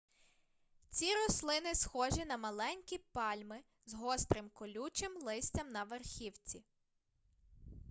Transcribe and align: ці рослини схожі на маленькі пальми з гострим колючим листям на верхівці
ці 0.95 1.05
рослини 1.15 1.75
схожі 1.75 2.25
на 2.25 2.37
маленькі 2.37 2.97
пальми 3.13 3.59
з 3.85 3.93
гострим 3.93 4.49
колючим 4.53 5.11
листям 5.21 5.71
на 5.71 5.83
верхівці 5.83 6.63